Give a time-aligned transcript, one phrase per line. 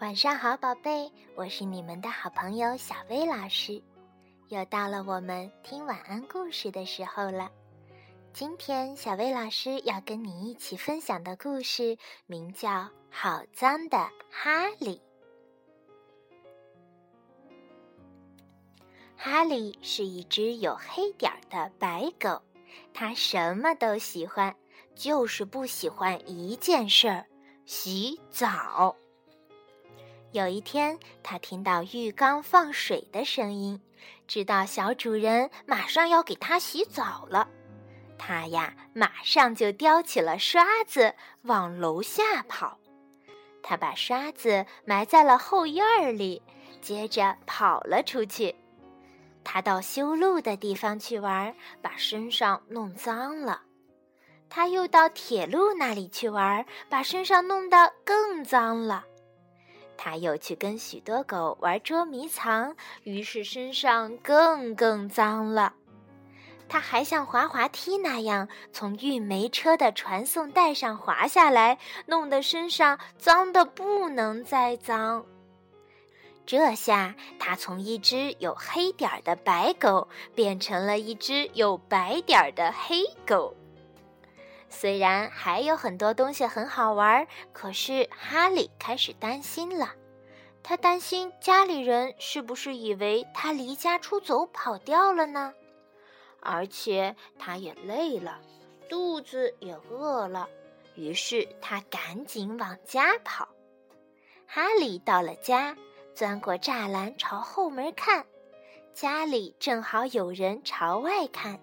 [0.00, 3.82] 晚上好，宝贝，我是你们的好朋友小薇老师。
[4.48, 7.50] 又到了我们听晚安故事的时候了。
[8.32, 12.70] 今天，小薇老师要跟你一起分享的故事名叫
[13.10, 13.98] 《好脏的
[14.30, 14.96] 哈利》。
[19.18, 22.40] 哈利是一只有黑点的白狗，
[22.94, 24.56] 它什么都喜欢，
[24.94, 27.26] 就是不喜欢一件事儿——
[27.66, 28.96] 洗澡。
[30.32, 33.80] 有一天，他听到浴缸放水的声音，
[34.28, 37.48] 知道小主人马上要给他洗澡了。
[38.16, 42.78] 他呀，马上就叼起了刷子往楼下跑。
[43.60, 46.40] 他把刷子埋在了后院里，
[46.80, 48.54] 接着跑了出去。
[49.42, 53.62] 他到修路的地方去玩，把身上弄脏了。
[54.48, 59.04] 他又到铁路那里去玩，把身上弄得更脏了。
[60.02, 65.74] 他又去跟许多狗玩捉迷藏，于是身上更更脏了。
[66.70, 75.26] 他还像滑滑梯那样从运煤车的传送带上滑下来，弄得身上脏的不能再脏。
[76.46, 83.54] 这下他从一只有黑点儿的白狗变成了一只有白点儿的黑狗。
[84.70, 89.90] 虽然还有很多东西很好玩，可是哈利开始担心了。
[90.62, 95.52] 他担心家里人是不是以为他离家出走跑掉了呢？
[96.40, 98.40] 而且他也累了，
[98.88, 100.48] 肚子也饿了，
[100.94, 103.48] 于是他赶紧往家跑。
[104.46, 105.76] 哈利到了家，
[106.14, 108.24] 钻过栅栏朝后门看，
[108.94, 111.60] 家里正好有人朝外看。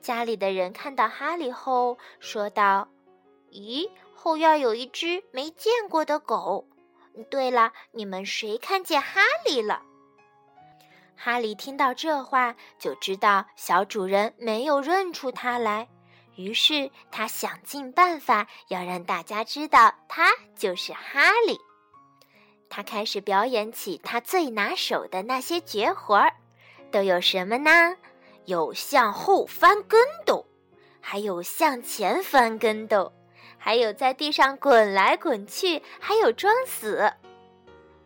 [0.00, 2.88] 家里的人看到哈利后，说道
[3.52, 6.66] ：“咦，后院有一只没见过的狗。
[7.30, 9.82] 对了，你们谁看见哈利了？”
[11.16, 15.88] 哈利听到这话，就知道小主人没有认出他来，
[16.36, 21.58] 于是他想尽办法要让大家知道他就是哈利。
[22.70, 26.32] 他开始表演起他最拿手的那些绝活儿，
[26.92, 27.96] 都有什么呢？
[28.48, 30.46] 有向后翻跟斗，
[31.02, 33.12] 还有向前翻跟斗，
[33.58, 37.12] 还有在地上滚来滚去，还有装死。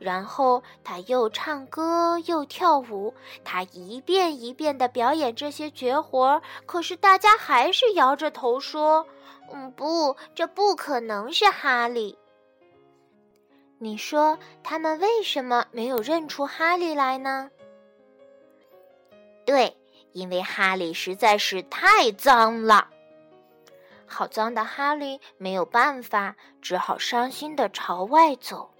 [0.00, 3.14] 然后他又唱歌又跳舞，
[3.44, 6.42] 他一遍一遍地表演这些绝活。
[6.66, 9.06] 可是大家还是摇着头说
[9.54, 12.18] ：“嗯，不，这不可能是哈利。”
[13.78, 17.48] 你说他们为什么没有认出哈利来呢？
[19.46, 19.76] 对。
[20.12, 22.88] 因为哈利实在是太脏了，
[24.06, 28.70] 好脏的哈利没有办法，只好伤心的朝外走。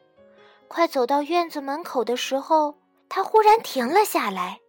[0.69, 2.79] 快走到院子门口的时候，
[3.09, 4.61] 他忽然停了下来。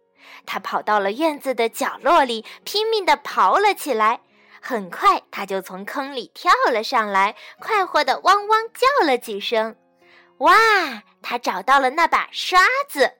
[0.46, 4.20] 他跑到了院子的角落里，拼命的刨了起来。
[4.60, 9.76] 很快，他就从坑里跳了上来，快活的汪汪叫了几声。
[10.38, 10.54] 哇！
[11.22, 12.58] 他找到了那把刷
[12.88, 13.12] 子。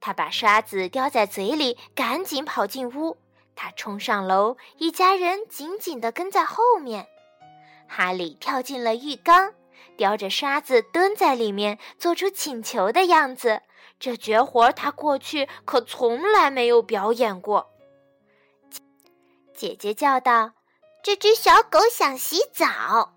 [0.00, 3.18] 他把刷子叼在嘴里，赶紧跑进屋。
[3.54, 7.06] 他冲上楼，一家人紧紧地跟在后面。
[7.86, 9.52] 哈利跳进了浴缸，
[9.98, 13.60] 叼着刷子蹲在里面，做出请求的样子。
[13.98, 17.70] 这绝活他过去可从来没有表演过。
[19.54, 20.52] 姐姐叫道
[21.04, 23.12] ：“这只小狗想洗澡。”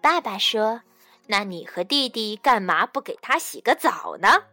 [0.00, 0.82] 爸爸说
[1.26, 4.44] ：“那你和弟弟干嘛不给它洗个澡呢？”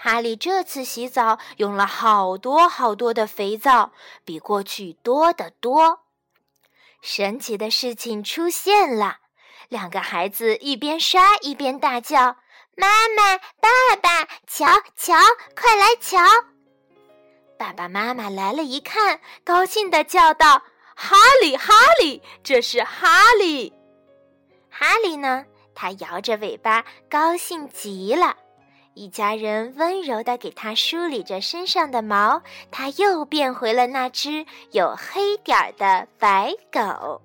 [0.00, 3.90] 哈利这次洗澡用了好多好多的肥皂，
[4.24, 6.02] 比过去多得多。
[7.02, 9.16] 神奇的事情出现了，
[9.68, 12.36] 两个孩子一边刷一边大叫
[12.78, 12.86] ：“妈
[13.16, 15.14] 妈，爸爸，瞧瞧，
[15.56, 16.16] 快来瞧！”
[17.58, 20.62] 爸爸妈妈来了，一看，高兴地叫道
[20.94, 23.72] ：“哈利，哈利，这是哈利！”
[24.70, 25.44] 哈利呢？
[25.74, 28.36] 他摇着尾巴，高兴极了。
[28.98, 32.42] 一家人温柔地给他梳理着身上的毛，
[32.72, 37.22] 他又变回了那只有黑点儿的白狗。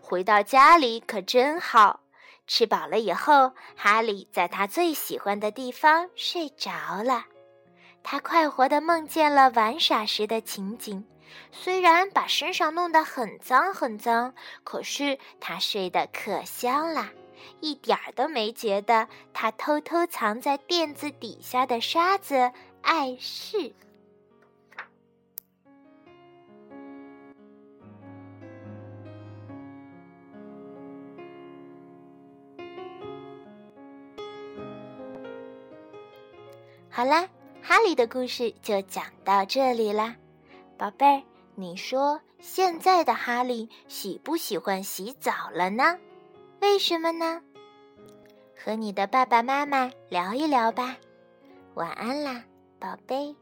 [0.00, 2.00] 回到家里可真好，
[2.46, 6.70] 吃饱了以后，哈利在他最喜欢的地方睡着
[7.04, 7.26] 了。
[8.02, 11.04] 他快活地梦见了玩耍时的情景，
[11.50, 14.32] 虽然把身上弄得很脏很脏，
[14.64, 17.10] 可是他睡得可香了。
[17.60, 22.52] 一点儿都没觉得他偷偷藏在垫子底下的沙子
[22.82, 23.72] 碍事。
[36.94, 37.26] 好啦
[37.62, 40.14] 哈利的故事就讲到这里啦。
[40.76, 41.22] 宝贝儿
[41.54, 45.96] 你说现在的哈利喜不喜欢洗澡了呢？
[46.62, 47.42] 为什么呢？
[48.56, 50.96] 和你的爸爸妈妈聊一聊吧。
[51.74, 52.44] 晚安啦，
[52.78, 53.34] 宝贝。